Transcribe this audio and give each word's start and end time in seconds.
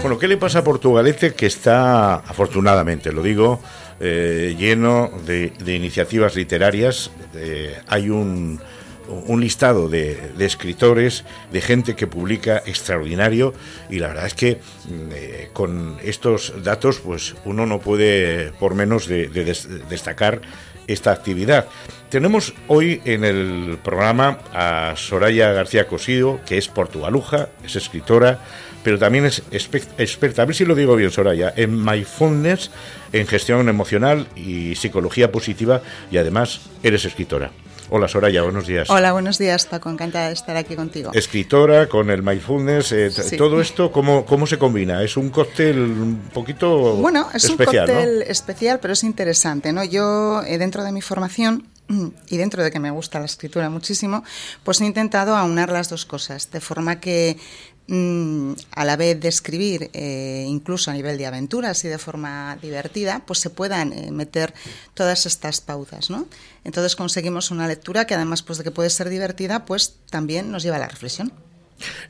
Bueno, 0.00 0.18
¿qué 0.18 0.28
le 0.28 0.38
pasa 0.38 0.60
a 0.60 0.64
Portugalete 0.64 1.34
que 1.34 1.44
está, 1.44 2.14
afortunadamente, 2.14 3.12
lo 3.12 3.22
digo, 3.22 3.60
eh, 4.00 4.56
lleno 4.58 5.10
de, 5.26 5.52
iniciativas 5.66 6.36
literarias? 6.36 7.10
Eh, 7.34 7.78
hay 7.86 8.08
un, 8.08 8.58
listado 9.38 9.90
de, 9.90 10.32
escritores, 10.38 11.24
de 11.52 11.60
gente 11.60 11.96
que 11.96 12.06
publica 12.06 12.62
extraordinario 12.64 13.52
y 13.90 13.98
la 13.98 14.08
verdad 14.08 14.26
es 14.26 14.34
que 14.34 14.54
mm, 14.54 15.08
eh, 15.12 15.50
con 15.52 15.98
estos 16.02 16.54
datos 16.64 17.00
pues 17.00 17.34
uno 17.44 17.66
no 17.66 17.80
puede 17.80 18.52
por 18.52 18.74
menos 18.74 19.06
de, 19.06 19.28
destacar 19.28 20.40
esta 20.86 21.12
actividad. 21.12 21.66
Tenemos 22.08 22.54
hoy 22.68 23.02
en 23.04 23.22
el 23.22 23.78
programa 23.84 24.38
a 24.54 24.94
Soraya 24.96 25.52
García 25.52 25.86
Cosido, 25.86 26.40
que 26.46 26.56
es 26.56 26.68
portugaluja, 26.68 27.50
es 27.64 27.76
escritora, 27.76 28.40
pero 28.82 28.98
también 28.98 29.26
es 29.26 29.42
experta, 29.50 30.42
a 30.42 30.44
ver 30.44 30.54
si 30.54 30.64
lo 30.64 30.74
digo 30.74 30.96
bien, 30.96 31.10
Soraya, 31.10 31.52
en 31.56 31.84
mindfulness, 31.84 32.70
en 33.12 33.26
gestión 33.26 33.68
emocional 33.68 34.28
y 34.36 34.74
psicología 34.76 35.30
positiva, 35.32 35.82
y 36.10 36.18
además 36.18 36.60
eres 36.82 37.04
escritora. 37.04 37.50
Hola 37.92 38.06
Soraya, 38.06 38.42
buenos 38.42 38.68
días. 38.68 38.88
Hola, 38.88 39.10
buenos 39.10 39.36
días 39.36 39.66
Paco, 39.66 39.90
encantada 39.90 40.28
de 40.28 40.34
estar 40.34 40.56
aquí 40.56 40.76
contigo. 40.76 41.10
Escritora 41.12 41.88
con 41.88 42.08
el 42.10 42.22
mindfulness, 42.22 42.92
eh, 42.92 43.10
todo 43.36 43.60
esto, 43.60 43.90
¿cómo, 43.90 44.24
¿cómo 44.24 44.46
se 44.46 44.58
combina? 44.58 45.02
Es 45.02 45.16
un 45.16 45.30
cóctel 45.30 45.80
un 45.80 46.30
poquito 46.32 46.94
Bueno, 46.94 47.28
es 47.34 47.50
un 47.50 47.56
cóctel 47.56 48.22
especial, 48.22 48.78
pero 48.78 48.92
es 48.92 49.02
interesante, 49.02 49.72
¿no? 49.72 49.82
Yo, 49.82 50.40
eh, 50.44 50.56
dentro 50.58 50.84
de 50.84 50.92
mi 50.92 51.02
formación, 51.02 51.66
y 52.28 52.36
dentro 52.36 52.62
de 52.62 52.70
que 52.70 52.78
me 52.78 52.92
gusta 52.92 53.18
la 53.18 53.26
escritura 53.26 53.68
muchísimo, 53.70 54.22
pues 54.62 54.80
he 54.80 54.86
intentado 54.86 55.36
aunar 55.36 55.70
las 55.70 55.88
dos 55.88 56.06
cosas, 56.06 56.50
de 56.52 56.60
forma 56.60 57.00
que 57.00 57.38
Mm, 57.92 58.52
a 58.76 58.84
la 58.84 58.94
vez 58.94 59.18
de 59.18 59.26
escribir, 59.26 59.90
eh, 59.94 60.44
incluso 60.46 60.92
a 60.92 60.94
nivel 60.94 61.18
de 61.18 61.26
aventuras 61.26 61.84
y 61.84 61.88
de 61.88 61.98
forma 61.98 62.56
divertida, 62.62 63.24
pues 63.26 63.40
se 63.40 63.50
puedan 63.50 63.92
eh, 63.92 64.12
meter 64.12 64.54
todas 64.94 65.26
estas 65.26 65.60
pautas, 65.60 66.08
¿no? 66.08 66.28
Entonces 66.62 66.94
conseguimos 66.94 67.50
una 67.50 67.66
lectura 67.66 68.06
que 68.06 68.14
además 68.14 68.44
pues 68.44 68.58
de 68.58 68.64
que 68.64 68.70
puede 68.70 68.90
ser 68.90 69.08
divertida, 69.08 69.64
pues 69.64 69.96
también 70.08 70.52
nos 70.52 70.62
lleva 70.62 70.76
a 70.76 70.78
la 70.78 70.86
reflexión. 70.86 71.32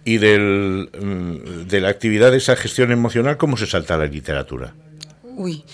Y 0.04 0.18
del, 0.18 0.90
mm, 1.00 1.66
de 1.66 1.80
la 1.80 1.88
actividad 1.88 2.30
de 2.30 2.36
esa 2.36 2.56
gestión 2.56 2.92
emocional, 2.92 3.38
¿cómo 3.38 3.56
se 3.56 3.66
salta 3.66 3.96
la 3.96 4.04
literatura? 4.04 4.74
Uy, 5.22 5.64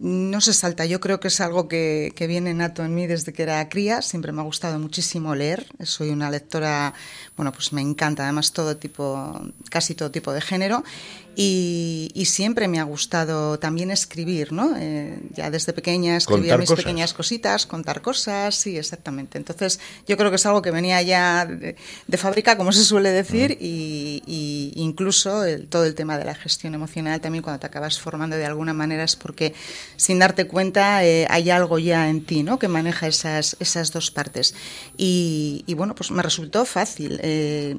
no 0.00 0.40
se 0.40 0.52
salta, 0.52 0.86
yo 0.86 1.00
creo 1.00 1.18
que 1.18 1.28
es 1.28 1.40
algo 1.40 1.66
que, 1.66 2.12
que, 2.14 2.26
viene 2.26 2.54
nato 2.54 2.84
en 2.84 2.94
mí 2.94 3.06
desde 3.06 3.32
que 3.32 3.42
era 3.42 3.68
cría, 3.68 4.00
siempre 4.00 4.30
me 4.30 4.40
ha 4.40 4.44
gustado 4.44 4.78
muchísimo 4.78 5.34
leer, 5.34 5.66
soy 5.82 6.10
una 6.10 6.30
lectora, 6.30 6.94
bueno, 7.36 7.52
pues 7.52 7.72
me 7.72 7.80
encanta 7.80 8.22
además 8.22 8.52
todo 8.52 8.76
tipo, 8.76 9.40
casi 9.70 9.94
todo 9.94 10.10
tipo 10.10 10.32
de 10.32 10.40
género 10.40 10.84
y, 11.40 12.24
siempre 12.26 12.66
me 12.66 12.80
ha 12.80 12.82
gustado 12.82 13.60
también 13.60 13.92
escribir, 13.92 14.52
¿no? 14.52 14.74
Eh, 14.76 15.20
ya 15.36 15.52
desde 15.52 15.72
pequeña 15.72 16.16
escribía 16.16 16.58
mis 16.58 16.72
pequeñas 16.72 17.14
cositas, 17.14 17.64
contar 17.64 18.02
cosas, 18.02 18.56
sí, 18.56 18.76
exactamente. 18.76 19.38
Entonces 19.38 19.78
yo 20.08 20.16
creo 20.16 20.30
que 20.30 20.36
es 20.36 20.46
algo 20.46 20.62
que 20.62 20.72
venía 20.72 21.00
ya 21.02 21.46
de, 21.46 21.76
fábrica, 22.16 22.56
como 22.56 22.72
se 22.72 22.82
suele 22.82 23.10
decir, 23.10 23.52
mm. 23.52 23.62
y, 23.62 24.72
incluso 24.74 25.42
todo 25.68 25.84
el 25.84 25.94
tema 25.94 26.18
de 26.18 26.24
la 26.24 26.34
gestión 26.34 26.74
emocional 26.74 27.20
también 27.20 27.42
cuando 27.42 27.60
te 27.60 27.66
acabas 27.68 28.00
formando 28.00 28.34
de 28.34 28.44
alguna 28.44 28.72
manera 28.72 29.04
es 29.04 29.14
porque 29.14 29.54
sin 29.96 30.18
darte 30.18 30.46
cuenta 30.46 31.04
eh, 31.04 31.26
hay 31.30 31.50
algo 31.50 31.78
ya 31.78 32.08
en 32.08 32.24
ti, 32.24 32.42
¿no? 32.42 32.58
Que 32.58 32.68
maneja 32.68 33.06
esas, 33.06 33.56
esas 33.60 33.92
dos 33.92 34.10
partes. 34.10 34.54
Y, 34.96 35.64
bueno, 35.76 35.94
pues 35.94 36.10
me 36.10 36.22
resultó 36.22 36.64
fácil, 36.64 37.20
eh, 37.22 37.76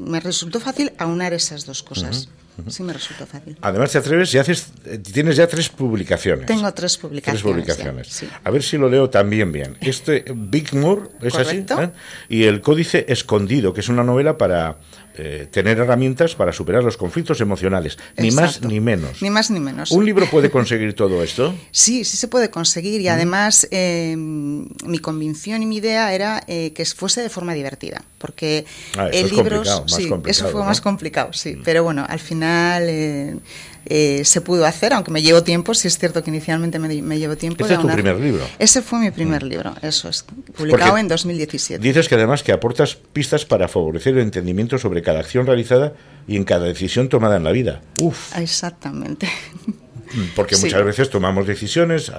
me 0.00 0.20
resultó 0.20 0.60
fácil 0.60 0.92
aunar 0.98 1.32
esas 1.32 1.66
dos 1.66 1.82
cosas. 1.82 2.28
Sí 2.68 2.82
me 2.82 2.92
resultó 2.92 3.26
fácil. 3.26 3.56
Además 3.60 3.92
te 3.92 3.98
atreves 3.98 4.32
y 4.34 4.38
haces, 4.38 4.72
tienes 5.12 5.36
ya 5.36 5.46
tres 5.46 5.68
publicaciones. 5.68 6.46
Tengo 6.46 6.72
tres 6.72 6.96
publicaciones. 6.96 7.42
Tres 7.42 7.52
publicaciones. 7.52 8.24
A 8.42 8.50
ver 8.50 8.62
si 8.62 8.78
lo 8.78 8.88
leo 8.88 9.10
también 9.10 9.52
bien. 9.52 9.76
Este 9.80 10.24
Big 10.34 10.74
Moore, 10.74 11.10
¿es 11.20 11.34
así? 11.34 11.58
¿Eh? 11.68 11.90
Y 12.28 12.44
El 12.44 12.62
Códice 12.62 13.04
Escondido, 13.08 13.74
que 13.74 13.80
es 13.80 13.88
una 13.88 14.02
novela 14.02 14.38
para 14.38 14.78
eh, 15.18 15.46
tener 15.50 15.78
herramientas 15.78 16.34
para 16.34 16.52
superar 16.52 16.84
los 16.84 16.96
conflictos 16.96 17.40
emocionales, 17.40 17.98
ni 18.18 18.30
más 18.30 18.62
ni 18.62 18.80
menos. 18.80 19.22
Ni 19.22 19.30
más 19.30 19.50
ni 19.50 19.60
menos. 19.60 19.90
¿Un 19.90 20.04
libro 20.04 20.26
puede 20.26 20.50
conseguir 20.50 20.94
todo 20.94 21.22
esto? 21.22 21.54
Sí, 21.70 22.04
sí 22.04 22.16
se 22.16 22.28
puede 22.28 22.50
conseguir 22.50 23.00
y 23.00 23.08
además 23.08 23.68
em, 23.70 24.66
mi 24.84 24.98
convicción 24.98 25.62
y 25.62 25.66
mi 25.66 25.76
idea 25.76 26.12
era 26.14 26.42
eh, 26.46 26.72
que 26.72 26.84
fuese 26.84 27.20
de 27.22 27.28
forma 27.28 27.54
divertida, 27.54 28.02
porque 28.18 28.64
ah, 28.96 29.08
el 29.12 29.28
libro, 29.28 29.62
sí, 29.86 30.10
eso 30.26 30.48
fue 30.48 30.64
más 30.64 30.80
complicado, 30.80 31.32
sí, 31.32 31.58
pero 31.64 31.84
bueno, 31.84 32.04
al 32.08 32.18
final 32.18 33.40
eh, 33.88 34.22
se 34.24 34.40
pudo 34.40 34.66
hacer, 34.66 34.92
aunque 34.92 35.10
me 35.10 35.22
llevó 35.22 35.42
tiempo, 35.42 35.74
si 35.74 35.88
es 35.88 35.98
cierto 35.98 36.22
que 36.22 36.30
inicialmente 36.30 36.78
me, 36.78 37.02
me 37.02 37.18
llevó 37.18 37.36
tiempo. 37.36 37.64
¿Ese 37.64 37.74
es 37.74 37.80
tu 37.80 37.88
primer 37.88 38.20
libro? 38.20 38.44
Ese 38.58 38.82
fue 38.82 38.98
mi 38.98 39.10
primer 39.10 39.44
mm. 39.44 39.48
libro, 39.48 39.74
eso 39.82 40.08
es, 40.08 40.24
publicado 40.56 40.98
en 40.98 41.08
2017. 41.08 41.82
Dices 41.82 42.08
que 42.08 42.16
además 42.16 42.42
que 42.42 42.52
aportas 42.52 42.96
pistas 42.96 43.44
para 43.44 43.68
favorecer 43.68 44.14
el 44.14 44.22
entendimiento 44.22 44.78
sobre 44.78 45.02
cada 45.02 45.20
acción 45.20 45.46
realizada 45.46 45.94
y 46.26 46.36
en 46.36 46.44
cada 46.44 46.66
decisión 46.66 47.08
tomada 47.08 47.36
en 47.36 47.44
la 47.44 47.52
vida. 47.52 47.80
Uf. 48.00 48.36
Exactamente. 48.36 49.28
Porque 50.34 50.56
muchas 50.56 50.84
veces 50.84 51.10
tomamos 51.10 51.46
decisiones, 51.46 52.12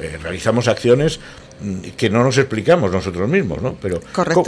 eh, 0.00 0.18
realizamos 0.22 0.68
acciones 0.68 1.20
mm, 1.60 1.80
que 1.96 2.10
no 2.10 2.22
nos 2.22 2.38
explicamos 2.38 2.90
nosotros 2.90 3.28
mismos, 3.28 3.62
¿no? 3.62 3.76
Pero 3.80 4.00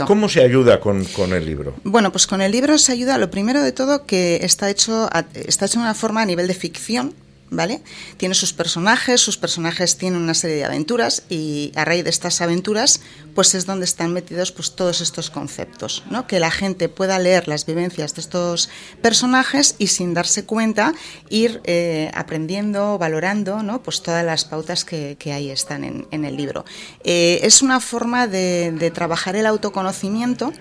¿cómo, 0.05 0.29
se 0.29 0.41
ayuda 0.41 0.79
con, 0.79 1.03
con, 1.05 1.33
el 1.33 1.45
libro? 1.45 1.75
Bueno, 1.83 2.11
pues 2.11 2.27
con 2.27 2.41
el 2.41 2.51
libro 2.51 2.77
se 2.77 2.91
ayuda, 2.91 3.17
lo 3.17 3.29
primero 3.29 3.61
de 3.61 3.71
todo, 3.71 4.05
que 4.05 4.37
está 4.43 4.69
hecho, 4.69 5.09
está 5.33 5.65
hecho 5.65 5.79
de 5.79 5.85
una 5.85 5.95
forma 5.95 6.21
a 6.21 6.25
nivel 6.25 6.47
de 6.47 6.53
ficción, 6.53 7.13
¿vale? 7.49 7.81
Tiene 8.17 8.35
sus 8.35 8.53
personajes, 8.53 9.21
sus 9.21 9.37
personajes 9.37 9.97
tienen 9.97 10.21
una 10.21 10.33
serie 10.33 10.57
de 10.57 10.65
aventuras 10.65 11.23
y 11.29 11.71
a 11.75 11.85
raíz 11.85 12.03
de 12.03 12.09
estas 12.09 12.41
aventuras, 12.41 13.01
pues 13.35 13.55
es 13.55 13.65
donde 13.65 13.85
están 13.85 14.13
metidos 14.13 14.51
pues 14.51 14.75
todos 14.75 15.01
estos 15.01 15.29
conceptos, 15.29 16.03
¿no? 16.09 16.27
Que 16.27 16.39
la 16.39 16.51
gente 16.51 16.89
pueda 16.89 17.19
leer 17.19 17.47
las 17.47 17.65
vivencias 17.65 18.15
de 18.15 18.21
estos 18.21 18.69
personajes 19.01 19.75
y 19.77 19.87
sin 19.87 20.13
darse 20.13 20.45
cuenta 20.45 20.93
ir 21.29 21.61
eh, 21.65 22.11
aprendiendo, 22.13 22.97
valorando, 22.97 23.63
¿no? 23.63 23.81
Pues 23.81 24.01
todas 24.01 24.25
las 24.25 24.45
pautas 24.45 24.85
que, 24.85 25.17
ahí 25.33 25.49
están 25.51 25.83
en, 25.83 26.25
el 26.25 26.35
libro. 26.35 26.65
Eh, 27.03 27.39
es 27.43 27.61
una 27.61 27.79
forma 27.79 28.27
de 28.27 28.91
trabajar 28.93 29.35
el 29.35 29.45
autoconocimiento 29.45 30.51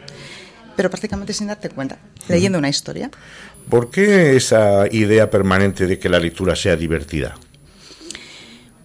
pero 0.78 0.90
prácticamente 0.90 1.32
sin 1.32 1.48
darte 1.48 1.70
cuenta, 1.70 1.98
leyendo 2.28 2.56
una 2.56 2.68
historia. 2.68 3.10
¿Por 3.68 3.90
qué 3.90 4.36
esa 4.36 4.86
idea 4.92 5.28
permanente 5.28 5.88
de 5.88 5.98
que 5.98 6.08
la 6.08 6.20
lectura 6.20 6.54
sea 6.54 6.76
divertida? 6.76 7.36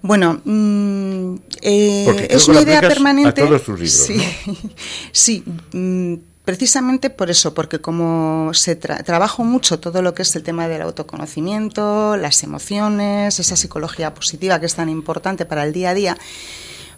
Bueno, 0.01 0.41
mm, 0.43 1.35
eh, 1.61 2.27
es 2.31 2.47
una 2.47 2.61
idea 2.61 2.81
permanente. 2.81 3.43
A 3.43 3.45
todos 3.45 3.61
tus 3.61 3.79
libros. 3.79 3.91
Sí, 3.91 4.73
sí 5.11 5.43
mm, 5.71 6.15
precisamente 6.43 7.11
por 7.11 7.29
eso, 7.29 7.53
porque 7.53 7.77
como 7.77 8.55
se 8.55 8.75
trabajo 8.75 9.43
mucho 9.43 9.79
todo 9.79 10.01
lo 10.01 10.15
que 10.15 10.23
es 10.23 10.35
el 10.35 10.41
tema 10.41 10.67
del 10.67 10.81
autoconocimiento, 10.81 12.17
las 12.17 12.41
emociones, 12.41 13.39
esa 13.39 13.55
psicología 13.55 14.15
positiva 14.15 14.59
que 14.59 14.65
es 14.65 14.73
tan 14.73 14.89
importante 14.89 15.45
para 15.45 15.63
el 15.63 15.73
día 15.73 15.91
a 15.91 15.93
día, 15.93 16.17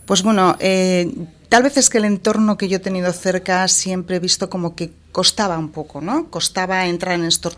pues 0.06 0.22
bueno, 0.22 0.56
eh, 0.60 1.12
tal 1.50 1.64
vez 1.64 1.78
es 1.78 1.90
que 1.90 1.98
el 1.98 2.06
entorno 2.06 2.58
que 2.58 2.68
yo 2.68 2.78
he 2.78 2.80
tenido 2.80 3.12
cerca 3.12 3.68
siempre 3.68 4.18
he 4.18 4.20
visto 4.20 4.50
como 4.50 4.76
que 4.76 4.92
costaba 5.12 5.58
un 5.58 5.70
poco, 5.70 6.02
¿no? 6.02 6.30
Costaba 6.30 6.86
entrar 6.88 7.16
en 7.16 7.24
estos, 7.24 7.58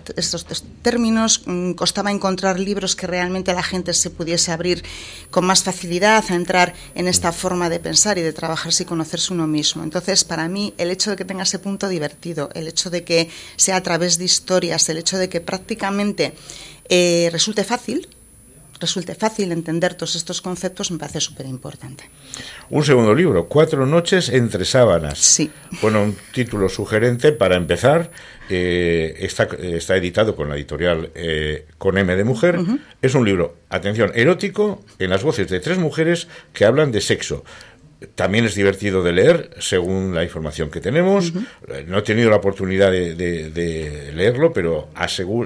términos, 0.84 1.42
mm, 1.48 1.72
costaba 1.72 2.12
encontrar 2.12 2.60
libros 2.60 2.96
que 2.96 3.08
realmente 3.08 3.52
la 3.52 3.64
gente 3.64 3.96
se 3.96 4.12
pudiese 4.12 4.52
abrir 4.52 4.84
con 5.32 5.44
más 5.44 5.64
facilidad 5.64 6.24
a 6.30 6.36
entrar 6.36 6.76
en 6.94 7.08
esta 7.08 7.32
forma 7.32 7.68
de 7.68 7.80
pensar 7.80 8.20
y 8.20 8.22
de 8.22 8.32
trabajarse 8.32 8.84
y 8.84 8.86
conocerse 8.86 9.34
uno 9.34 9.48
mismo. 9.48 9.82
Entonces, 9.82 10.24
para 10.24 10.48
mí, 10.48 10.76
el 10.78 10.92
hecho 10.92 11.10
de 11.10 11.16
que 11.16 11.26
tenga 11.26 11.44
ese 11.44 11.58
punto 11.58 11.90
divertido, 11.90 12.52
el 12.54 12.68
hecho 12.68 12.92
de 12.92 13.04
que 13.04 13.30
sea 13.56 13.78
a 13.78 13.82
través 13.82 14.20
de 14.20 14.26
historias, 14.26 14.88
el 14.90 15.00
hecho 15.00 15.18
de 15.18 15.28
que 15.28 15.42
prácticamente 15.42 16.34
eh, 16.90 17.30
resulte 17.32 17.64
fácil, 17.64 18.08
resulte 18.80 19.16
fácil 19.16 19.52
entender 19.52 19.96
todos 19.96 20.16
estos 20.16 20.42
conceptos 20.42 20.92
me 20.92 20.98
parece 20.98 21.22
súper 21.22 21.46
importante. 21.46 22.10
Un 22.70 22.84
segundo 22.84 23.14
libro, 23.14 23.48
Cuatro 23.48 23.86
noches 23.86 24.30
entre 24.30 24.66
sábanas. 24.66 25.18
Sí. 25.18 25.52
Bueno, 25.82 26.04
un 26.04 26.16
título 26.34 26.70
sugerente 26.70 27.32
para 27.32 27.56
empezar. 27.56 28.12
Eh, 28.50 29.16
está, 29.20 29.44
está, 29.62 29.98
editado 29.98 30.36
con 30.36 30.50
la 30.50 30.56
editorial 30.56 31.12
eh, 31.16 31.66
Con 31.78 31.98
M 31.98 32.16
de 32.16 32.24
Mujer. 32.24 32.60
Es 33.02 33.16
un 33.16 33.26
libro, 33.26 33.58
atención, 33.70 34.12
erótico 34.16 34.84
en 35.00 35.10
las 35.10 35.24
voces 35.24 35.50
de 35.50 35.60
tres 35.60 35.78
mujeres 35.78 36.28
que 36.54 36.66
hablan 36.66 36.92
de 36.92 37.02
sexo. 37.02 37.44
También 38.14 38.46
es 38.46 38.54
divertido 38.54 39.02
de 39.02 39.12
leer, 39.12 39.50
según 39.58 40.14
la 40.14 40.24
información 40.24 40.70
que 40.70 40.80
tenemos. 40.80 41.34
No 41.88 41.98
he 41.98 42.02
tenido 42.04 42.30
la 42.30 42.36
oportunidad 42.36 42.92
de, 42.92 44.12
leerlo, 44.14 44.54
pero 44.54 44.90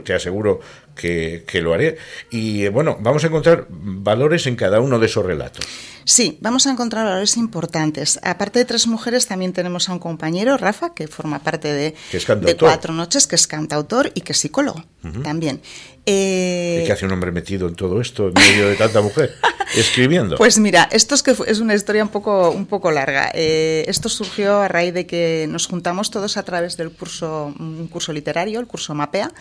te 0.04 0.14
aseguro 0.14 0.60
que, 0.96 1.44
que 1.48 1.62
lo 1.62 1.74
haré. 1.74 1.98
Y 2.30 2.68
bueno, 2.70 2.98
vamos 3.02 3.24
a 3.24 3.28
encontrar 3.28 3.68
valores 3.70 4.48
en 4.48 4.56
cada 4.56 4.80
uno 4.80 5.00
de 5.00 5.06
esos 5.06 5.26
relatos. 5.26 5.66
Sí, 6.04 6.38
vamos 6.42 6.66
a 6.66 6.72
encontrar 6.72 7.06
valores 7.06 7.38
importantes. 7.38 8.20
Aparte 8.24 8.60
de 8.60 8.66
tres 8.66 8.88
mujeres, 8.88 9.28
también 9.28 9.54
tenemos 9.54 9.88
a 9.90 9.94
un 9.94 10.00
compañero, 10.00 10.58
Rafa, 10.58 10.94
que 10.94 11.08
forma 11.08 11.40
parte 11.40 11.72
de, 11.72 11.96
de 12.12 12.58
Cuatro 12.58 12.94
Noches, 12.94 13.28
que 13.28 13.36
es 13.36 13.48
cantautor 13.48 14.12
y 14.16 14.22
que 14.22 14.34
es 14.34 14.40
psicólogo 14.40 14.84
también. 15.24 15.62
Eh... 16.06 16.82
¿Y 16.84 16.88
qué 16.88 16.94
hace 16.94 17.06
un 17.06 17.12
hombre 17.12 17.32
metido 17.32 17.68
en 17.68 17.76
todo 17.76 18.02
esto, 18.02 18.28
en 18.28 18.34
medio 18.34 18.70
de 18.70 18.76
tanta 18.76 19.02
mujer? 19.02 19.36
Escribiendo. 19.76 20.36
Pues 20.36 20.58
mira, 20.58 20.90
esto 20.92 21.16
es, 21.16 21.24
que 21.24 21.36
es 21.48 21.60
una 21.60 21.76
historia 21.76 22.04
un 22.04 22.10
poco, 22.10 22.52
un 22.52 22.66
poco 22.66 22.92
larga. 22.92 23.32
Eh, 23.34 23.86
esto 23.88 24.10
surgió 24.10 24.60
a 24.60 24.68
raíz 24.68 24.94
de 24.94 25.06
que 25.06 25.48
nos 25.50 25.68
juntamos 25.68 26.12
todos 26.12 26.36
a 26.38 26.44
través 26.44 26.76
del 26.78 26.92
curso, 26.92 27.54
un 27.58 27.88
curso 27.88 28.12
literario, 28.12 28.60
el 28.60 28.68
curso 28.68 28.94
MAPEA, 28.94 29.32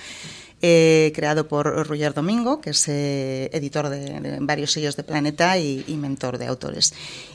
eh, 0.62 1.10
creado 1.14 1.48
por 1.48 1.88
Roger 1.88 2.12
Domingo, 2.12 2.60
que 2.60 2.70
es 2.70 2.86
eh, 2.86 3.48
editor 3.54 3.88
de, 3.88 4.36
varios 4.40 4.72
sellos 4.72 4.94
de 4.94 5.02
Planeta 5.02 5.56
y, 5.56 5.96
mentor 5.96 6.36
de 6.36 6.48
autores. 6.48 6.92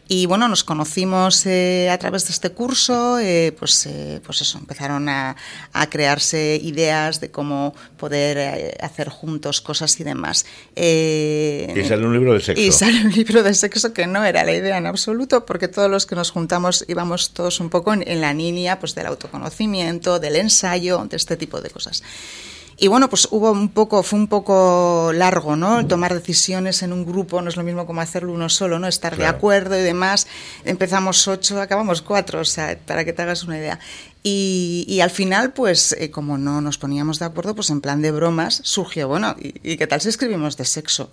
Y 0.08 0.28
bueno, 0.28 0.48
nos 0.48 0.64
conocimos 0.64 1.44
eh, 1.48 1.90
a 1.92 1.98
través 1.98 2.26
de 2.26 2.34
este 2.34 2.52
curso, 2.52 3.18
pues, 3.58 3.90
pues 4.24 4.42
eso, 4.42 4.60
empezaron 4.60 5.10
a, 5.10 5.36
crearse 5.90 6.60
ideas 6.62 7.20
de 7.20 7.32
cómo 7.32 7.74
poder 7.98 8.78
hacer 8.80 9.10
juntos 9.10 9.60
cosas 9.60 10.00
y 10.00 10.04
demás. 10.04 10.46
y 10.76 11.84
sale 11.84 12.06
un 12.06 12.14
libro 12.14 12.34
de 12.34 12.42
sexo. 12.42 12.62
Y 12.62 12.72
sale 12.72 13.06
un 13.06 13.12
libro 13.12 13.42
de 13.42 13.56
sexo 13.56 13.92
que 13.92 14.06
no 14.06 14.24
era 14.24 14.44
la 14.44 14.54
idea 14.54 14.78
en 14.78 14.86
absoluto, 14.86 15.48
porque 15.48 15.68
todos 15.68 15.90
los 15.90 16.06
que 16.06 16.16
nos 16.16 16.30
juntamos 16.30 16.86
íbamos 16.88 17.32
todos 17.32 17.60
un 17.60 17.72
poco 17.72 17.92
en, 17.92 18.08
en 18.08 18.22
la 18.22 18.36
línea 18.36 18.80
pues, 18.80 18.94
del 18.94 19.08
autoconocimiento, 19.08 20.20
del 20.20 20.36
ensayo, 20.36 21.06
de 21.10 21.18
este 21.18 21.38
tipo 21.38 21.60
de 21.60 21.72
cosas. 21.72 22.04
Y 22.78 22.88
bueno, 22.90 23.10
pues 23.10 23.28
hubo 23.32 23.52
un 23.52 23.70
poco, 23.70 24.04
fue 24.04 24.20
un 24.20 24.28
poco 24.28 25.12
largo, 25.14 25.56
¿no? 25.56 25.88
Tomar 25.88 26.14
decisiones 26.14 26.84
en 26.84 26.92
un 26.92 27.06
grupo 27.06 27.42
no 27.42 27.48
es 27.48 27.56
lo 27.56 27.64
mismo 27.64 27.86
como 27.86 28.02
hacerlo 28.02 28.34
uno 28.34 28.50
solo, 28.50 28.80
¿no? 28.80 28.88
Estar 28.88 29.16
de 29.16 29.26
acuerdo 29.26 29.80
y 29.80 29.82
demás. 29.82 30.28
Empezamos 30.66 31.26
ocho, 31.28 31.62
acabamos 31.62 32.02
cuatro, 32.02 32.42
o 32.42 32.46
sea, 32.46 32.78
para 32.86 33.06
que 33.06 33.14
te 33.14 33.22
hagas 33.22 33.44
una 33.44 33.58
idea. 33.58 33.80
Y, 34.24 35.00
al 35.02 35.12
final, 35.12 35.54
pues 35.54 35.96
eh, 36.00 36.10
como 36.10 36.38
no 36.38 36.60
nos 36.60 36.78
poníamos 36.78 37.20
de 37.20 37.26
acuerdo, 37.26 37.56
pues 37.56 37.70
en 37.70 37.80
plan 37.80 38.02
de 38.02 38.12
bromas 38.12 38.60
surgió, 38.64 39.08
bueno, 39.08 39.36
¿y, 39.40 39.78
qué 39.78 39.88
tal 39.88 40.02
si 40.02 40.10
escribimos 40.10 40.58
de 40.58 40.66
sexo? 40.66 41.12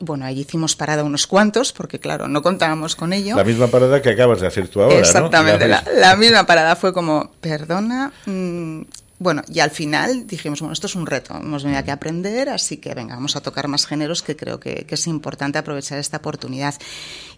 Bueno, 0.00 0.24
ahí 0.24 0.40
hicimos 0.40 0.76
parada 0.76 1.04
unos 1.04 1.26
cuantos, 1.26 1.72
porque 1.74 2.00
claro, 2.00 2.26
no 2.26 2.42
contábamos 2.42 2.96
con 2.96 3.12
ello. 3.12 3.36
La 3.36 3.44
misma 3.44 3.66
parada 3.66 4.00
que 4.00 4.08
acabas 4.08 4.40
de 4.40 4.46
hacer 4.46 4.66
tú 4.68 4.80
ahora. 4.80 4.98
Exactamente, 4.98 5.68
la, 5.68 6.16
misma 6.16 6.46
parada 6.46 6.74
fue 6.74 6.94
como, 6.94 7.30
perdona, 7.42 8.10
mm, 8.24 8.80
bueno, 9.20 9.42
y 9.52 9.60
al 9.60 9.70
final 9.70 10.26
dijimos, 10.26 10.60
bueno, 10.60 10.72
esto 10.72 10.86
es 10.86 10.94
un 10.94 11.04
reto, 11.04 11.36
hemos 11.36 11.62
venido 11.62 11.78
aquí 11.78 11.90
a 11.90 11.92
aprender, 11.92 12.48
así 12.48 12.78
que 12.78 12.94
venga, 12.94 13.16
vamos 13.16 13.36
a 13.36 13.42
tocar 13.42 13.68
más 13.68 13.86
géneros 13.86 14.22
que 14.22 14.34
creo 14.34 14.58
que, 14.58 14.86
es 14.88 15.06
importante 15.06 15.58
aprovechar 15.58 15.98
esta 15.98 16.16
oportunidad. 16.16 16.74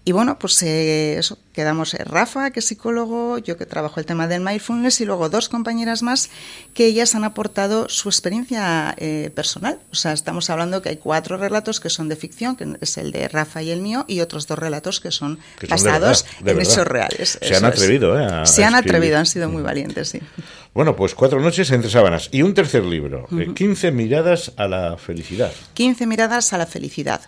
Y 0.04 0.12
bueno, 0.12 0.38
pues 0.38 0.62
eh, 0.62 1.18
eso, 1.18 1.38
quedamos 1.52 1.94
eh, 1.94 2.04
Rafa, 2.04 2.52
que 2.52 2.60
es 2.60 2.66
psicólogo, 2.66 3.38
yo 3.38 3.56
que 3.56 3.66
trabajo 3.66 3.98
el 3.98 4.06
tema 4.06 4.28
del 4.28 4.42
mindfulness 4.42 5.00
y 5.00 5.06
luego 5.06 5.28
dos 5.28 5.48
compañeras 5.48 6.04
más 6.04 6.30
que 6.72 6.86
ellas 6.86 7.16
han 7.16 7.24
aportado 7.24 7.88
su 7.88 8.08
experiencia 8.08 8.94
eh, 8.98 9.32
personal. 9.34 9.80
O 9.90 9.96
sea, 9.96 10.12
estamos 10.12 10.50
hablando 10.50 10.82
que 10.82 10.90
hay 10.90 10.96
cuatro 10.98 11.36
relatos 11.36 11.80
que 11.80 11.90
son 11.90 12.08
de 12.08 12.14
ficción, 12.14 12.54
que 12.54 12.76
es 12.80 12.96
el 12.96 13.10
de 13.10 13.26
Rafa 13.26 13.60
y 13.60 13.70
el 13.70 13.80
mío, 13.80 14.04
y 14.06 14.20
otros 14.20 14.46
dos 14.46 14.58
relatos 14.58 15.00
que 15.00 15.10
son 15.10 15.40
basados 15.68 16.26
en 16.44 16.60
hechos 16.60 16.86
reales. 16.86 17.38
Se 17.42 17.56
han 17.56 17.64
atrevido, 17.64 18.20
¿eh? 18.20 18.46
Se 18.46 18.64
han 18.64 18.76
atrevido, 18.76 19.18
han 19.18 19.26
sido 19.26 19.48
muy 19.48 19.62
valientes, 19.62 20.10
sí. 20.10 20.20
Bueno, 20.74 20.96
pues 20.96 21.14
cuatro 21.14 21.40
noches 21.40 21.70
entre 21.70 21.90
sábanas. 21.90 22.28
Y 22.32 22.42
un 22.42 22.54
tercer 22.54 22.84
libro, 22.84 23.26
15 23.54 23.88
eh, 23.88 23.92
miradas 23.92 24.52
a 24.56 24.66
la 24.68 24.96
felicidad. 24.96 25.52
15 25.74 26.06
miradas 26.06 26.52
a 26.52 26.58
la 26.58 26.66
felicidad. 26.66 27.20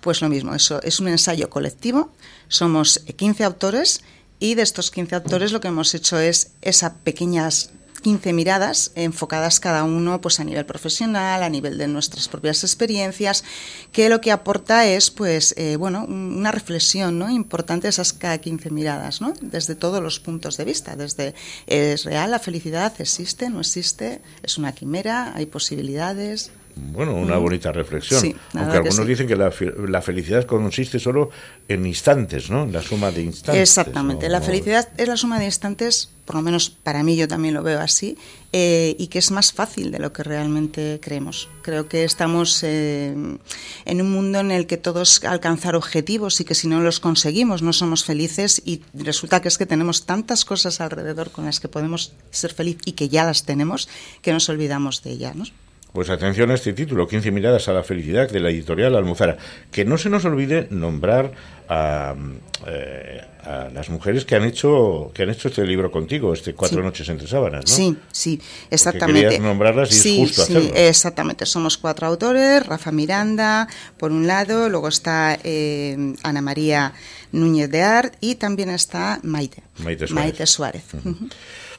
Pues 0.00 0.20
lo 0.20 0.28
mismo, 0.28 0.54
eso 0.54 0.82
es 0.82 1.00
un 1.00 1.08
ensayo 1.08 1.48
colectivo. 1.48 2.12
Somos 2.48 3.00
15 3.16 3.44
autores 3.44 4.02
y 4.38 4.54
de 4.54 4.62
estos 4.62 4.90
15 4.90 5.14
autores 5.14 5.52
lo 5.52 5.60
que 5.60 5.68
hemos 5.68 5.94
hecho 5.94 6.18
es 6.18 6.52
esas 6.62 6.92
pequeñas 7.04 7.72
15 8.00 8.32
miradas 8.32 8.92
enfocadas 8.94 9.60
cada 9.60 9.84
uno 9.84 10.20
pues 10.20 10.40
a 10.40 10.44
nivel 10.44 10.66
profesional, 10.66 11.42
a 11.42 11.48
nivel 11.48 11.78
de 11.78 11.88
nuestras 11.88 12.28
propias 12.28 12.64
experiencias, 12.64 13.44
que 13.92 14.08
lo 14.08 14.20
que 14.20 14.32
aporta 14.32 14.86
es 14.86 15.10
pues 15.10 15.54
eh, 15.56 15.76
bueno, 15.76 16.04
una 16.04 16.52
reflexión 16.52 17.18
¿no? 17.18 17.30
importante 17.30 17.88
esas 17.88 18.12
cada 18.12 18.38
15 18.38 18.70
miradas, 18.70 19.20
¿no? 19.20 19.32
desde 19.40 19.74
todos 19.74 20.02
los 20.02 20.20
puntos 20.20 20.56
de 20.56 20.64
vista, 20.64 20.96
desde 20.96 21.34
es 21.66 22.04
real 22.04 22.30
la 22.30 22.38
felicidad, 22.38 22.92
existe, 23.00 23.50
no 23.50 23.60
existe, 23.60 24.20
es 24.42 24.58
una 24.58 24.72
quimera, 24.72 25.32
hay 25.34 25.46
posibilidades, 25.46 26.50
bueno, 26.76 27.14
una 27.14 27.38
mm. 27.38 27.42
bonita 27.42 27.72
reflexión. 27.72 28.34
Aunque 28.54 28.76
algunos 28.76 29.06
dicen 29.06 29.26
que 29.26 29.36
la, 29.36 29.52
la, 29.88 30.02
felicidad 30.02 30.44
consiste 30.44 30.98
solo 30.98 31.30
en 31.68 31.84
instantes, 31.86 32.50
¿no? 32.50 32.64
En 32.64 32.72
la 32.72 32.82
suma 32.82 33.10
de 33.10 33.22
instantes. 33.22 33.62
Exactamente. 33.62 34.28
La 34.28 34.40
felicidad 34.40 34.88
es 34.96 35.08
la 35.08 35.16
suma 35.16 35.38
de 35.38 35.46
instantes, 35.46 36.10
por 36.30 36.36
lo 36.36 36.42
menos 36.42 36.70
para 36.70 37.02
mí 37.02 37.16
yo 37.16 37.26
también 37.26 37.54
lo 37.54 37.64
veo 37.64 37.80
así, 37.80 38.16
eh, 38.52 38.94
y 39.00 39.08
que 39.08 39.18
es 39.18 39.32
más 39.32 39.52
fácil 39.52 39.90
de 39.90 39.98
lo 39.98 40.12
que 40.12 40.22
realmente 40.22 41.00
creemos. 41.02 41.48
Creo 41.62 41.88
que 41.88 42.04
estamos 42.04 42.62
eh, 42.62 43.12
en 43.84 44.00
un 44.00 44.12
mundo 44.12 44.38
en 44.38 44.52
el 44.52 44.68
que 44.68 44.76
todos 44.76 45.24
alcanzar 45.24 45.74
objetivos 45.74 46.40
y 46.40 46.44
que 46.44 46.54
si 46.54 46.68
no 46.68 46.78
los 46.82 47.00
conseguimos 47.00 47.62
no 47.62 47.72
somos 47.72 48.04
felices 48.04 48.62
y 48.64 48.82
resulta 48.94 49.42
que 49.42 49.48
es 49.48 49.58
que 49.58 49.66
tenemos 49.66 50.06
tantas 50.06 50.44
cosas 50.44 50.80
alrededor 50.80 51.32
con 51.32 51.46
las 51.46 51.58
que 51.58 51.66
podemos 51.66 52.12
ser 52.30 52.54
felices 52.54 52.82
y 52.84 52.92
que 52.92 53.08
ya 53.08 53.24
las 53.24 53.42
tenemos 53.42 53.88
que 54.22 54.32
nos 54.32 54.48
olvidamos 54.48 55.02
de 55.02 55.10
ellas. 55.10 55.34
Pues 55.92 56.08
atención 56.08 56.50
a 56.50 56.54
este 56.54 56.72
título, 56.72 57.08
15 57.08 57.30
miradas 57.32 57.68
a 57.68 57.72
la 57.72 57.82
felicidad 57.82 58.30
de 58.30 58.40
la 58.40 58.50
editorial 58.50 58.94
Almuzara. 58.94 59.36
Que 59.72 59.84
no 59.84 59.98
se 59.98 60.08
nos 60.08 60.24
olvide 60.24 60.68
nombrar 60.70 61.32
a, 61.68 62.14
eh, 62.66 63.22
las 63.72 63.88
mujeres 63.90 64.24
que 64.24 64.36
han 64.36 64.44
hecho 64.44 65.10
que 65.14 65.22
han 65.22 65.30
hecho 65.30 65.48
este 65.48 65.64
libro 65.64 65.90
contigo, 65.90 66.32
este 66.32 66.54
Cuatro 66.54 66.82
noches 66.82 67.08
entre 67.08 67.26
sábanas, 67.26 67.64
¿no? 67.68 67.74
Sí, 67.74 67.96
sí, 68.12 68.40
exactamente. 68.70 69.38
nombrarlas 69.38 69.90
y 69.92 69.94
sí, 69.94 70.22
es 70.22 70.36
justo 70.36 70.60
sí, 70.60 70.70
exactamente. 70.74 71.46
Somos 71.46 71.78
cuatro 71.78 72.06
autores, 72.06 72.66
Rafa 72.66 72.92
Miranda, 72.92 73.68
por 73.96 74.12
un 74.12 74.26
lado, 74.26 74.68
luego 74.68 74.88
está 74.88 75.38
eh, 75.42 76.14
Ana 76.22 76.42
María 76.42 76.92
Núñez 77.32 77.70
de 77.70 77.82
Art 77.82 78.14
y 78.20 78.34
también 78.34 78.70
está 78.70 79.20
Maite. 79.22 79.62
Maite 79.78 80.46
Suárez. 80.46 80.84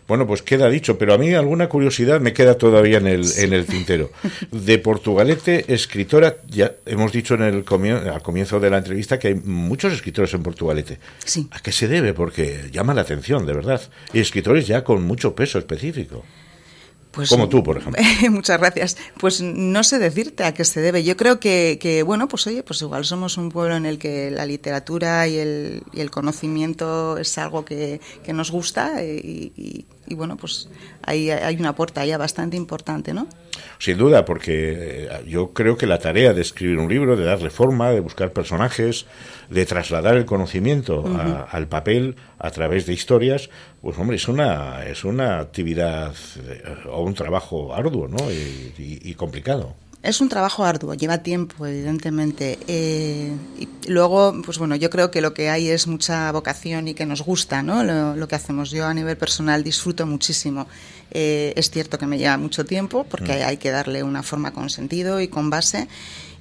Bueno, 0.07 0.27
pues 0.27 0.41
queda 0.41 0.69
dicho, 0.69 0.97
pero 0.97 1.13
a 1.13 1.17
mí 1.17 1.33
alguna 1.33 1.69
curiosidad 1.69 2.19
me 2.19 2.33
queda 2.33 2.55
todavía 2.55 2.97
en 2.97 3.07
el, 3.07 3.25
en 3.37 3.53
el 3.53 3.65
tintero. 3.65 4.11
De 4.51 4.77
Portugalete, 4.77 5.73
escritora, 5.73 6.37
ya 6.47 6.73
hemos 6.85 7.11
dicho 7.11 7.35
en 7.35 7.43
el 7.43 7.65
al 8.09 8.21
comienzo 8.21 8.59
de 8.59 8.69
la 8.69 8.77
entrevista 8.77 9.19
que 9.19 9.29
hay 9.29 9.35
muchos 9.35 9.93
escritores 9.93 10.33
en 10.33 10.43
Portugalete. 10.43 10.99
Sí. 11.23 11.47
¿A 11.51 11.59
qué 11.59 11.71
se 11.71 11.87
debe? 11.87 12.13
Porque 12.13 12.69
llama 12.71 12.93
la 12.93 13.01
atención, 13.01 13.45
de 13.45 13.53
verdad. 13.53 13.81
Y 14.13 14.19
escritores 14.19 14.67
ya 14.67 14.83
con 14.83 15.03
mucho 15.03 15.33
peso 15.35 15.59
específico. 15.59 16.25
Pues, 17.11 17.29
Como 17.29 17.49
tú, 17.49 17.61
por 17.61 17.77
ejemplo. 17.77 18.01
muchas 18.31 18.59
gracias. 18.59 18.97
Pues 19.19 19.41
no 19.41 19.83
sé 19.83 19.99
decirte 19.99 20.45
a 20.45 20.53
qué 20.53 20.63
se 20.63 20.79
debe. 20.79 21.03
Yo 21.03 21.17
creo 21.17 21.39
que, 21.39 21.77
que, 21.81 22.03
bueno, 22.03 22.27
pues 22.27 22.47
oye, 22.47 22.63
pues 22.63 22.81
igual 22.81 23.03
somos 23.03 23.37
un 23.37 23.49
pueblo 23.49 23.75
en 23.75 23.85
el 23.85 23.97
que 23.99 24.31
la 24.31 24.45
literatura 24.45 25.27
y 25.27 25.37
el, 25.37 25.83
y 25.91 25.99
el 25.99 26.09
conocimiento 26.09 27.17
es 27.17 27.37
algo 27.37 27.65
que, 27.65 27.99
que 28.23 28.31
nos 28.31 28.51
gusta 28.51 29.03
y, 29.03 29.51
y 29.57 29.85
bueno, 30.13 30.37
pues 30.37 30.69
ahí 31.03 31.29
hay 31.29 31.55
una 31.57 31.75
puerta 31.75 32.05
ya 32.05 32.17
bastante 32.17 32.57
importante, 32.57 33.13
¿no? 33.13 33.27
Sin 33.79 33.97
duda, 33.97 34.25
porque 34.25 35.07
eh, 35.07 35.09
yo 35.27 35.53
creo 35.53 35.77
que 35.77 35.87
la 35.87 35.97
tarea 35.99 36.33
de 36.33 36.41
escribir 36.41 36.77
un 36.77 36.89
libro, 36.89 37.15
de 37.15 37.25
darle 37.25 37.49
forma, 37.49 37.91
de 37.91 37.99
buscar 37.99 38.31
personajes, 38.31 39.05
de 39.49 39.65
trasladar 39.65 40.15
el 40.17 40.25
conocimiento 40.25 41.03
al 41.49 41.67
papel 41.67 42.15
a 42.39 42.51
través 42.51 42.85
de 42.85 42.93
historias, 42.93 43.49
pues 43.81 43.97
hombre, 43.97 44.17
es 44.17 44.27
una, 44.27 44.83
es 44.85 45.03
una 45.03 45.39
actividad 45.39 46.13
eh, 46.47 46.63
o 46.89 47.03
un 47.03 47.13
trabajo 47.13 47.73
arduo 47.73 48.07
¿no? 48.07 48.17
y 48.29 49.13
complicado. 49.15 49.75
Es 50.03 50.19
un 50.19 50.29
trabajo 50.29 50.65
arduo, 50.65 50.95
lleva 50.95 51.19
tiempo, 51.19 51.67
evidentemente. 51.67 52.57
Eh, 52.67 53.31
y 53.59 53.69
luego, 53.87 54.33
pues 54.43 54.57
bueno, 54.57 54.75
yo 54.75 54.89
creo 54.89 55.11
que 55.11 55.21
lo 55.21 55.35
que 55.35 55.49
hay 55.49 55.69
es 55.69 55.85
mucha 55.85 56.31
vocación 56.31 56.87
y 56.87 56.95
que 56.95 57.05
nos 57.05 57.21
gusta, 57.21 57.61
¿no? 57.61 57.83
Lo, 57.83 58.27
que 58.27 58.33
hacemos. 58.35 58.71
Yo 58.71 58.87
a 58.87 58.93
nivel 58.95 59.15
personal 59.15 59.63
disfruto 59.63 60.07
muchísimo. 60.07 60.65
Eh, 61.11 61.53
es 61.55 61.69
cierto 61.69 61.97
que 61.97 62.07
me 62.07 62.17
lleva 62.17 62.37
mucho 62.37 62.65
tiempo 62.65 63.05
porque 63.09 63.39
mm. 63.39 63.47
hay 63.47 63.57
que 63.57 63.71
darle 63.71 64.03
una 64.03 64.23
forma 64.23 64.53
con 64.53 64.69
sentido 64.69 65.19
y 65.21 65.27
con 65.27 65.49
base 65.49 65.87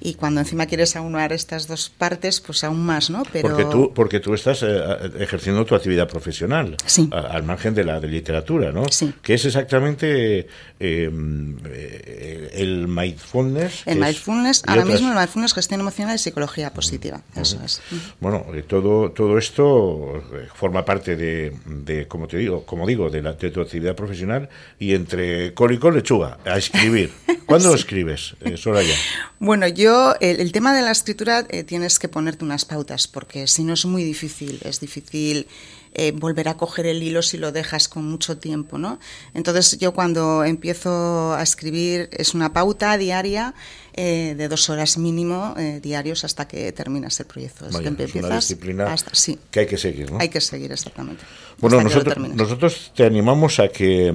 y 0.03 0.15
cuando 0.15 0.41
encima 0.41 0.65
quieres 0.65 0.95
aunar 0.95 1.31
estas 1.31 1.67
dos 1.67 1.89
partes, 1.89 2.41
pues 2.41 2.63
aún 2.63 2.83
más, 2.83 3.11
¿no? 3.11 3.21
Pero... 3.31 3.49
Porque, 3.49 3.65
tú, 3.65 3.93
porque 3.93 4.19
tú 4.19 4.33
estás 4.33 4.63
eh, 4.63 4.81
ejerciendo 5.19 5.63
tu 5.63 5.75
actividad 5.75 6.07
profesional, 6.07 6.75
al 7.11 7.43
margen 7.43 7.75
de 7.75 7.83
la 7.83 7.99
de 7.99 8.07
literatura, 8.07 8.71
¿no? 8.71 8.85
Sí. 8.89 9.13
Que 9.21 9.35
es 9.35 9.45
exactamente 9.45 10.47
em, 10.79 11.55
eh, 11.65 12.49
el 12.55 12.87
mindfulness. 12.87 13.83
El 13.85 13.99
mindfulness, 13.99 14.63
ahora 14.65 14.85
mismo 14.85 15.09
el 15.09 15.15
mindfulness, 15.15 15.53
gestión 15.53 15.81
emocional 15.81 16.15
y 16.15 16.17
psicología 16.17 16.73
positiva. 16.73 17.21
Eso 17.35 17.59
es. 17.63 17.79
Bueno, 18.19 18.47
eh, 18.55 18.63
todo, 18.63 19.11
todo 19.11 19.37
esto 19.37 20.23
eh, 20.33 20.47
forma 20.55 20.83
parte 20.83 21.15
de, 21.15 21.55
de, 21.65 22.07
como 22.07 22.27
te 22.27 22.37
digo, 22.37 22.65
como 22.65 22.87
digo, 22.87 23.11
de, 23.11 23.21
la, 23.21 23.33
de 23.33 23.51
tu 23.51 23.61
actividad 23.61 23.95
profesional 23.95 24.49
y 24.79 24.93
entre 24.93 25.53
col 25.53 25.73
y 25.73 25.79
col 25.79 25.95
lechuga, 25.95 26.37
a 26.45 26.57
escribir. 26.57 27.11
¿Cuándo 27.45 27.69
lo 27.69 27.75
escribes, 27.75 28.35
eh, 28.41 28.55
Soraya? 28.55 28.95
Bueno, 29.39 29.67
yo, 29.67 30.15
el, 30.21 30.51
tema 30.51 30.73
de 30.73 30.81
la 30.81 30.91
escritura 30.91 31.43
tienes 31.43 31.99
que 31.99 32.07
ponerte 32.07 32.45
unas 32.45 32.63
pautas, 32.63 33.07
porque 33.07 33.47
si 33.47 33.63
no 33.63 33.73
es 33.73 33.85
muy 33.85 34.03
difícil, 34.03 34.59
es 34.63 34.79
difícil 34.79 35.47
eh, 35.93 36.13
volver 36.13 36.47
a 36.47 36.55
coger 36.55 36.85
el 36.85 37.03
hilo 37.03 37.21
si 37.21 37.37
lo 37.37 37.51
dejas 37.51 37.89
con 37.89 38.05
mucho 38.05 38.37
tiempo, 38.37 38.77
¿no? 38.77 38.97
Entonces 39.33 39.77
yo 39.77 39.93
cuando 39.93 40.45
empiezo 40.45 41.33
a 41.33 41.43
escribir 41.43 42.07
es 42.13 42.33
una 42.33 42.53
pauta 42.53 42.97
diaria 42.97 43.53
eh, 43.93 44.35
de 44.37 44.47
dos 44.47 44.69
horas 44.69 44.97
mínimo 44.97 45.55
eh, 45.57 45.79
diarios 45.81 46.23
hasta 46.23 46.47
que 46.47 46.71
terminas 46.71 47.19
el 47.19 47.25
proyecto. 47.25 47.67
es 47.67 47.75
una 47.75 48.35
disciplina 48.35 48.95
sí. 49.11 49.37
que 49.49 49.61
hay 49.61 49.67
que 49.67 49.77
seguir, 49.77 50.11
¿no? 50.11 50.19
Hay 50.19 50.29
que 50.29 50.41
seguir, 50.41 50.71
exactamente. 50.71 51.23
Bueno, 51.59 51.81
nosotros, 51.81 52.17
nosotros 52.17 52.91
te 52.95 53.05
animamos 53.05 53.59
a 53.59 53.67
que, 53.67 54.11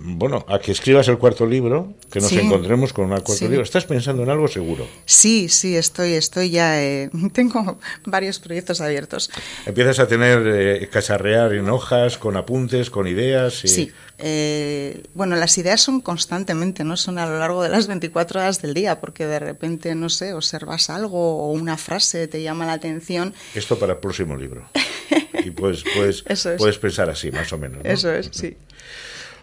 bueno, 0.00 0.44
a 0.48 0.58
que 0.58 0.72
escribas 0.72 1.08
el 1.08 1.16
cuarto 1.16 1.46
libro, 1.46 1.94
que 2.10 2.20
nos 2.20 2.32
encontremos 2.32 2.92
con 2.92 3.10
un 3.10 3.20
cuarto 3.20 3.48
libro. 3.48 3.62
¿Estás 3.62 3.86
pensando 3.86 4.22
en 4.22 4.28
algo 4.28 4.48
seguro? 4.48 4.86
Sí, 5.06 5.48
sí, 5.48 5.76
estoy, 5.76 6.12
estoy 6.12 6.50
ya, 6.50 6.82
eh, 6.82 7.10
tengo 7.32 7.78
varios 8.04 8.38
proyectos 8.38 8.80
abiertos. 8.80 9.30
Empiezas 9.64 9.98
a 9.98 10.08
tener, 10.08 10.42
eh, 10.46 10.88
casarrear 10.88 11.54
en 11.54 11.70
hojas, 11.70 12.18
con 12.18 12.36
apuntes, 12.36 12.90
con 12.90 13.06
ideas. 13.06 13.64
Y... 13.64 13.68
Sí, 13.68 13.92
eh, 14.22 15.02
bueno, 15.14 15.36
las 15.36 15.56
ideas 15.58 15.80
son 15.80 16.00
constantemente, 16.00 16.84
no 16.84 16.96
son 16.96 17.18
a 17.18 17.26
lo 17.26 17.38
largo 17.38 17.62
de 17.62 17.68
las 17.68 17.86
24 17.86 18.40
horas 18.40 18.62
del 18.62 18.74
día, 18.74 19.00
porque 19.00 19.26
de 19.26 19.38
repente, 19.38 19.94
no 19.94 20.08
sé, 20.08 20.34
observas 20.34 20.90
algo 20.90 21.38
o 21.44 21.52
una 21.52 21.76
frase 21.76 22.28
te 22.28 22.42
llama 22.42 22.66
la 22.66 22.74
atención. 22.74 23.34
Esto 23.54 23.78
para 23.78 23.94
el 23.94 23.98
próximo 23.98 24.36
libro. 24.36 24.68
y 25.44 25.50
pues, 25.50 25.84
pues 25.94 26.22
puedes 26.58 26.78
pensar 26.78 27.08
así, 27.10 27.30
más 27.30 27.52
o 27.52 27.58
menos. 27.58 27.80
Eso 27.84 28.12
es, 28.12 28.30
sí. 28.32 28.56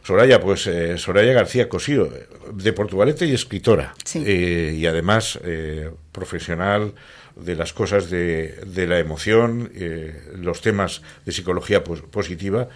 Soraya, 0.03 0.39
pues 0.39 0.67
eh, 0.67 0.98
Soraya 0.98 1.34
García 1.34 1.67
Cosío, 1.67 2.10
de 2.53 2.74
Portugalete 2.74 3.25
y 3.25 3.34
escritora, 3.34 3.93
eh, 4.13 4.75
y 4.77 4.86
además 4.86 5.39
profesional 6.12 6.93
de 7.36 7.55
las 7.55 7.74
cosas 7.74 8.10
de, 8.10 8.60
de 8.65 8.88
la 8.88 9.00
emoción, 9.00 9.72
los 10.36 10.62
temas 10.62 11.01
de 11.25 11.31
psicología 11.31 11.84
positiva 11.84 12.69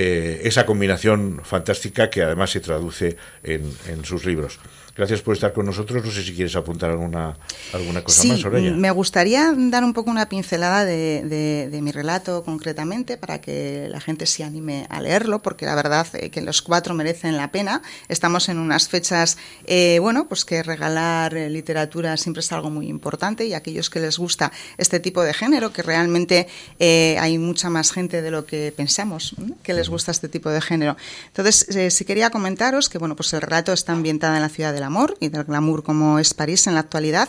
eh, 0.00 0.42
esa 0.44 0.64
combinación 0.64 1.40
fantástica 1.42 2.08
que 2.08 2.22
además 2.22 2.50
se 2.50 2.60
traduce 2.60 3.16
en, 3.42 3.62
en 3.88 4.04
sus 4.04 4.24
libros. 4.24 4.60
Gracias 4.98 5.22
por 5.22 5.34
estar 5.34 5.52
con 5.52 5.64
nosotros. 5.64 6.04
No 6.04 6.10
sé 6.10 6.24
si 6.24 6.34
quieres 6.34 6.56
apuntar 6.56 6.90
alguna, 6.90 7.36
alguna 7.72 8.02
cosa 8.02 8.26
más, 8.26 8.40
Soraya. 8.40 8.72
Me 8.72 8.90
gustaría 8.90 9.54
dar 9.56 9.84
un 9.84 9.92
poco 9.92 10.10
una 10.10 10.28
pincelada 10.28 10.84
de, 10.84 11.68
de, 11.70 11.82
mi 11.82 11.92
relato 11.92 12.42
concretamente 12.42 13.16
para 13.16 13.40
que 13.40 13.86
la 13.88 14.00
gente 14.00 14.26
se 14.26 14.42
anime 14.42 14.88
a 14.90 15.00
leerlo, 15.00 15.38
porque 15.40 15.66
la 15.66 15.76
verdad 15.76 16.04
eh, 16.14 16.30
que 16.30 16.40
los 16.40 16.62
cuatro 16.62 16.94
merecen 16.94 17.36
la 17.36 17.52
pena. 17.52 17.80
Estamos 18.08 18.48
en 18.48 18.58
unas 18.58 18.88
fechas, 18.88 19.38
eh, 19.66 20.00
bueno, 20.00 20.26
pues 20.26 20.44
que 20.44 20.64
regalar 20.64 21.36
eh, 21.36 21.48
literatura 21.48 22.16
siempre 22.16 22.40
es 22.40 22.50
algo 22.50 22.68
muy 22.68 22.88
importante 22.88 23.46
y 23.46 23.54
aquellos 23.54 23.90
que 23.90 24.00
les 24.00 24.18
gusta 24.18 24.50
este 24.78 24.98
tipo 24.98 25.22
de 25.22 25.32
género, 25.32 25.72
que 25.72 25.82
realmente 25.82 26.48
hay 26.80 27.38
mucha 27.38 27.70
más 27.70 27.92
gente 27.92 28.20
de 28.20 28.32
lo 28.32 28.46
que 28.46 28.72
pensamos 28.76 29.36
que 29.62 29.74
les 29.74 29.87
gusta 29.88 30.10
este 30.10 30.28
tipo 30.28 30.50
de 30.50 30.60
género. 30.60 30.96
Entonces, 31.26 31.94
si 31.94 32.04
quería 32.04 32.30
comentaros 32.30 32.88
que, 32.88 32.98
bueno, 32.98 33.16
pues 33.16 33.32
el 33.32 33.40
relato 33.40 33.72
está 33.72 33.92
ambientado 33.92 34.34
en 34.34 34.42
la 34.42 34.48
ciudad 34.48 34.72
de 34.72 34.80
la 34.80 34.86
amor 34.86 35.16
y 35.20 35.28
del 35.28 35.44
glamour 35.44 35.82
como 35.84 36.18
es 36.18 36.34
París 36.34 36.66
en 36.66 36.74
la 36.74 36.80
actualidad, 36.80 37.28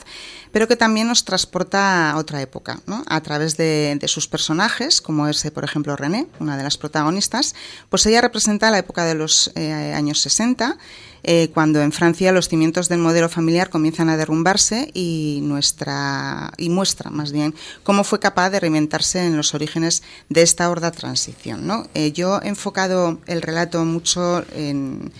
pero 0.52 0.68
que 0.68 0.76
también 0.76 1.08
nos 1.08 1.24
transporta 1.24 2.12
a 2.12 2.18
otra 2.18 2.42
época, 2.42 2.82
a 3.06 3.22
través 3.22 3.56
de, 3.58 4.00
sus 4.08 4.28
personajes, 4.28 5.02
como 5.02 5.28
es, 5.28 5.50
por 5.52 5.64
ejemplo, 5.64 5.96
René, 5.96 6.28
una 6.40 6.58
de 6.58 6.64
las 6.64 6.78
protagonistas, 6.78 7.54
pues 7.90 8.06
ella 8.08 8.22
representa 8.22 8.72
la 8.72 8.80
época 8.80 9.06
de 9.06 9.14
los 9.14 9.52
eh, 9.56 9.94
años 9.94 10.20
60, 10.22 10.78
eh, 11.24 11.50
cuando 11.54 11.82
en 11.82 11.92
Francia 11.92 12.32
los 12.32 12.50
cimientos 12.50 12.90
del 12.90 13.00
modelo 13.00 13.30
familiar 13.30 13.70
comienzan 13.70 14.10
a 14.10 14.18
derrumbarse 14.18 14.90
y, 14.94 15.40
nuestra, 15.44 16.52
y 16.58 16.70
muestra 16.70 17.10
más 17.10 17.32
bien 17.32 17.54
cómo 17.84 18.04
fue 18.04 18.20
capaz 18.20 18.50
de 18.50 18.60
reinventarse 18.60 19.26
en 19.26 19.38
los 19.38 19.54
orígenes 19.54 20.04
de 20.30 20.42
esta 20.42 20.70
horda 20.70 20.92
transición. 20.92 21.68
¿no? 21.68 21.88
Eh, 21.94 22.12
yo 22.12 22.40
he 22.42 22.48
enfocado 22.48 23.20
el 23.28 23.42
relato 23.42 23.86
mucho 23.86 24.44
en 24.54 25.12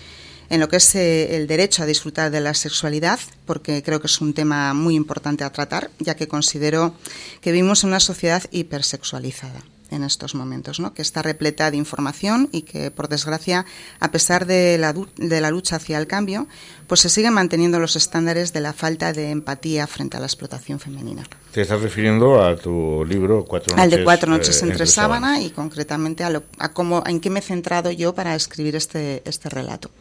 en 0.50 0.58
lo 0.58 0.68
que 0.68 0.76
es 0.76 0.94
eh, 0.96 1.36
el 1.36 1.46
derecho 1.46 1.84
a 1.84 1.86
disfrutar 1.86 2.30
de 2.30 2.40
la 2.40 2.54
sexualidad, 2.54 3.20
porque 3.46 3.82
creo 3.82 4.00
que 4.00 4.08
es 4.08 4.20
un 4.20 4.34
tema 4.34 4.74
muy 4.74 4.96
importante 4.96 5.44
a 5.44 5.52
tratar, 5.52 5.90
ya 6.00 6.16
que 6.16 6.28
considero 6.28 6.92
que 7.40 7.52
vivimos 7.52 7.84
en 7.84 7.90
una 7.90 8.00
sociedad 8.00 8.42
hipersexualizada 8.50 9.62
en 9.90 10.04
estos 10.04 10.34
momentos, 10.34 10.80
¿no? 10.80 10.94
que 10.94 11.02
está 11.02 11.22
repleta 11.22 11.70
de 11.70 11.76
información 11.76 12.48
y 12.52 12.62
que, 12.62 12.90
por 12.90 13.08
desgracia, 13.08 13.66
a 13.98 14.10
pesar 14.10 14.46
de 14.46 14.78
la, 14.78 14.94
de 15.16 15.40
la 15.40 15.50
lucha 15.50 15.76
hacia 15.76 15.98
el 15.98 16.06
cambio, 16.06 16.48
pues 16.90 17.02
se 17.02 17.08
siguen 17.08 17.34
manteniendo 17.34 17.78
los 17.78 17.94
estándares 17.94 18.52
de 18.52 18.58
la 18.58 18.72
falta 18.72 19.12
de 19.12 19.30
empatía 19.30 19.86
frente 19.86 20.16
a 20.16 20.20
la 20.20 20.26
explotación 20.26 20.80
femenina. 20.80 21.22
Te 21.52 21.60
estás 21.60 21.80
refiriendo 21.80 22.42
a 22.42 22.56
tu 22.56 23.04
libro 23.08 23.44
Cuatro 23.44 23.76
noches, 23.76 23.84
Al 23.84 23.90
de 23.96 24.02
Cuatro 24.02 24.28
noches 24.28 24.60
eh, 24.60 24.66
entre, 24.66 24.86
sábana, 24.86 25.40
y 25.40 25.50
concretamente 25.50 26.24
a, 26.24 26.30
lo, 26.30 26.42
a 26.58 26.72
cómo, 26.72 27.04
en 27.06 27.20
qué 27.20 27.30
me 27.30 27.38
he 27.38 27.42
centrado 27.42 27.92
yo 27.92 28.12
para 28.12 28.34
escribir 28.34 28.74
este, 28.74 29.22
este 29.24 29.48
relato. 29.48 29.92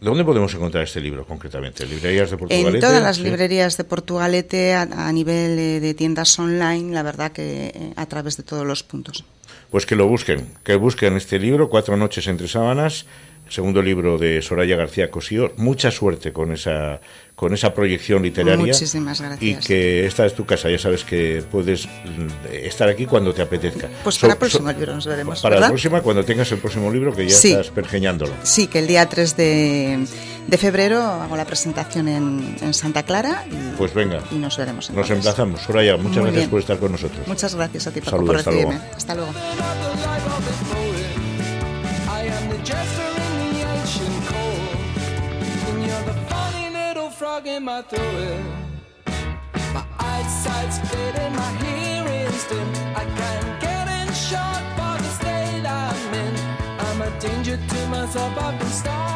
¿Dónde 0.00 0.24
podemos 0.24 0.52
encontrar 0.54 0.82
este 0.82 1.00
libro 1.00 1.24
concretamente? 1.24 1.86
¿Librerías 1.86 2.32
de 2.32 2.36
Portugalete? 2.36 2.78
En 2.78 2.80
todas 2.80 3.00
las 3.00 3.20
librerías 3.20 3.76
de 3.76 3.84
Portugalete, 3.84 4.74
a, 4.74 5.12
nivel 5.12 5.56
eh, 5.56 5.78
de 5.78 5.94
tiendas 5.94 6.36
online, 6.36 6.92
la 6.92 7.04
verdad 7.04 7.30
que 7.30 7.66
eh, 7.66 7.92
a 7.94 8.06
través 8.06 8.36
de 8.36 8.42
todos 8.42 8.66
los 8.66 8.82
puntos. 8.82 9.24
Pues 9.70 9.86
que 9.86 9.96
lo 9.96 10.06
busquen, 10.06 10.46
que 10.62 10.76
busquen 10.76 11.16
este 11.16 11.38
libro, 11.38 11.68
Cuatro 11.68 11.96
noches 11.96 12.26
entre 12.26 12.48
sábanas, 12.48 13.06
segundo 13.48 13.82
libro 13.82 14.18
de 14.18 14.40
Soraya 14.42 14.76
García 14.76 15.10
Cosío. 15.10 15.52
Mucha 15.56 15.90
suerte 15.90 16.32
con 16.32 16.52
esa 16.52 17.00
con 17.34 17.52
esa 17.52 17.74
proyección 17.74 18.22
literaria. 18.22 18.72
Muchísimas 18.72 19.20
gracias. 19.20 19.42
Y 19.42 19.66
que 19.66 20.06
esta 20.06 20.24
es 20.24 20.34
tu 20.34 20.46
casa, 20.46 20.70
ya 20.70 20.78
sabes 20.78 21.02
que 21.04 21.42
puedes 21.50 21.86
mm, 21.86 22.52
estar 22.52 22.88
aquí 22.88 23.06
cuando 23.06 23.34
te 23.34 23.42
apetezca. 23.42 23.88
Pues 24.04 24.18
para 24.18 24.34
el 24.34 24.38
próximo 24.38 24.70
libro 24.70 24.94
nos 24.94 25.06
veremos. 25.06 25.42
Para 25.42 25.58
la 25.58 25.68
próxima, 25.68 26.00
cuando 26.00 26.24
tengas 26.24 26.50
el 26.52 26.58
próximo 26.58 26.92
libro, 26.92 27.12
que 27.14 27.28
ya 27.28 27.34
estás 27.34 27.70
pergeñándolo. 27.70 28.32
Sí, 28.44 28.68
que 28.68 28.78
el 28.78 28.86
día 28.86 29.08
3 29.08 29.36
de, 29.36 30.06
de 30.46 30.58
febrero 30.58 31.02
hago 31.02 31.36
la 31.36 31.44
presentación 31.44 32.08
en, 32.08 32.56
en 32.60 32.74
Santa 32.74 33.02
Clara. 33.02 33.44
Y, 33.50 33.76
pues 33.76 33.94
venga. 33.94 34.20
Y 34.30 34.36
nos 34.36 34.56
veremos. 34.56 34.90
Nos 34.90 35.10
emplazamos. 35.10 35.60
Soraya, 35.62 35.96
muchas 35.96 36.24
gracias 36.24 36.48
por 36.48 36.60
estar 36.60 36.78
con 36.78 36.92
nosotros. 36.92 37.26
Muchas 37.26 37.54
gracias 37.54 37.86
a 37.86 37.90
ti, 37.90 38.00
Paco, 38.00 38.24
por 38.24 38.36
recibirme. 38.36 38.80
Hasta 38.94 39.14
luego. 39.14 39.32
frog 47.14 47.46
in 47.46 47.62
my 47.64 47.80
throat. 47.82 48.40
My 49.72 49.84
eyesight's 50.00 50.78
fading, 50.90 51.32
my 51.36 51.50
hearing's 51.62 52.44
dim. 52.48 52.68
I 52.96 53.04
can't 53.18 53.60
get 53.60 53.86
in 53.98 54.12
shot 54.12 54.62
for 54.76 54.96
the 55.00 55.10
state 55.20 55.64
I'm 55.64 56.14
in. 56.14 56.34
I'm 56.80 57.02
a 57.02 57.20
danger 57.20 57.56
to 57.56 57.86
myself, 57.86 58.36
I've 58.36 58.58
been 58.58 58.68
starting. 58.68 59.14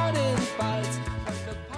the 1.48 1.77